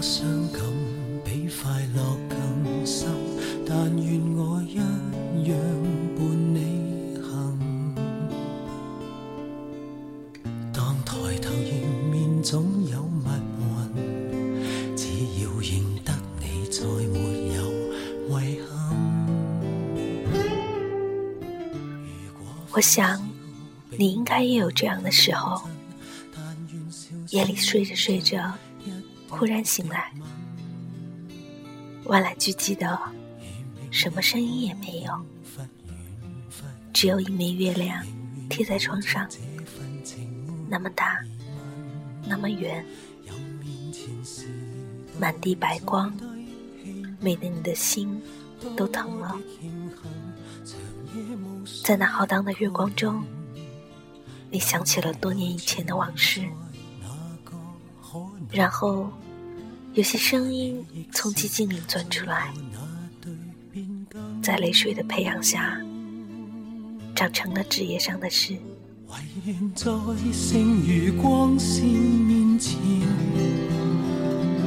[0.00, 0.62] 我伤感
[1.22, 3.06] 比快乐更深
[3.66, 4.82] 但愿我一样
[5.44, 6.16] 行
[10.72, 13.06] 当抬头迎面总有
[14.96, 15.06] 只
[15.44, 17.60] 要认得你再没有
[18.30, 18.72] 遗憾
[22.72, 23.22] 我想
[23.98, 25.60] 你应该也有这样的时候
[27.28, 28.54] 夜里睡着睡着
[29.30, 30.12] 忽然醒来，
[32.04, 33.00] 万籁俱寂的，
[33.90, 35.24] 什么声音也没有，
[36.92, 38.04] 只有一枚月亮
[38.50, 39.26] 贴在窗上，
[40.68, 41.18] 那么大，
[42.26, 42.84] 那么圆，
[45.18, 46.12] 满地白光，
[47.20, 48.20] 美得你的心
[48.76, 49.40] 都疼了。
[51.82, 53.24] 在那浩荡的月光中，
[54.50, 56.42] 你想起了多年以前的往事，
[58.52, 59.08] 然后
[59.94, 62.52] 有些声音从寂静里钻出来，
[64.42, 65.80] 在泪水的培养下，
[67.14, 68.56] 长成了纸页上的诗。
[69.74, 69.90] 在
[70.32, 72.78] 剩余光线面前，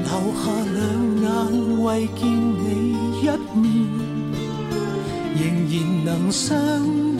[0.03, 0.81] 留下两
[1.21, 3.23] 眼为见你一
[3.57, 3.63] 面。
[5.35, 5.73] 仍然
[6.05, 6.53] 能相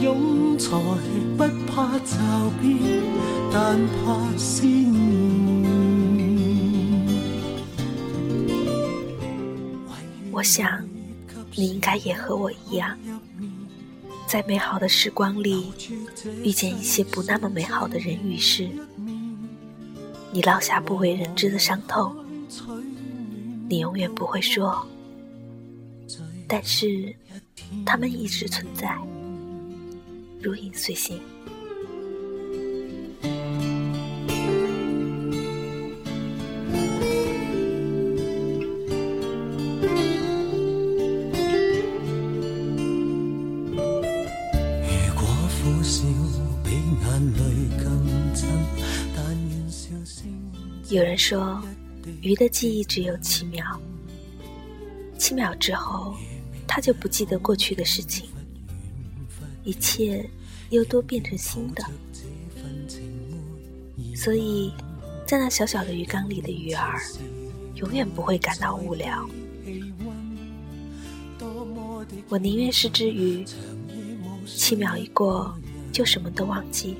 [0.00, 0.70] 拥，才
[1.36, 2.14] 不怕骤
[2.60, 2.72] 变，
[3.52, 4.68] 但怕思我
[10.44, 10.86] 我想，
[11.56, 12.98] 你应该也和我一样，
[14.26, 15.72] 在美好的时光里
[16.42, 18.68] 遇见一些不那么美好的人与事，
[20.30, 22.14] 你落下不为人知的伤痛，
[23.70, 24.86] 你永远不会说，
[26.46, 27.16] 但是。
[27.86, 28.94] 他们一直存在，
[30.40, 31.18] 如影随形。
[50.88, 51.62] 有人说，
[52.20, 53.64] 鱼的记忆只有七秒，
[55.18, 56.14] 七秒之后。
[56.66, 58.26] 它就不记得过去的事情，
[59.62, 60.28] 一切
[60.70, 61.84] 又都变成新的。
[64.16, 64.72] 所以，
[65.24, 67.00] 在那小小的鱼缸里的鱼儿，
[67.76, 69.28] 永远不会感到无聊。
[72.28, 73.44] 我宁愿是只鱼，
[74.46, 75.54] 七秒一过
[75.92, 76.96] 就什么都忘记，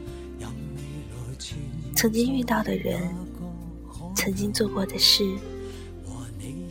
[1.95, 3.15] 曾经遇到的人，
[4.15, 5.25] 曾经做过的事，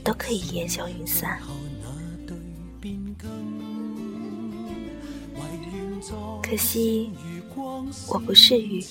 [0.03, 1.39] 都可以烟消云散。
[6.41, 7.09] 可惜，
[8.07, 8.83] 我不是鱼。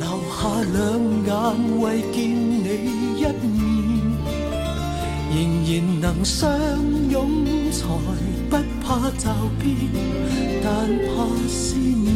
[0.00, 0.76] 留下两
[1.24, 2.64] 眼为见你
[3.16, 3.62] 一面，
[5.30, 6.50] 仍然能相
[7.10, 7.84] 拥，才
[8.50, 9.76] 不怕骤变，
[10.62, 12.14] 但怕思念。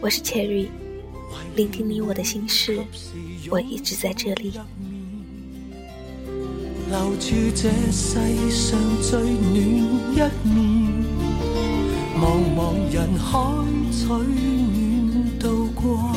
[0.00, 0.68] 我是 Cherry，
[1.54, 2.84] 聆听你我的心事，
[3.50, 4.52] 我一直在这里。
[6.90, 8.18] 留住这世
[8.50, 10.58] 上最暖一面，
[12.18, 12.22] 茫
[12.54, 16.14] 茫人海取暖渡过。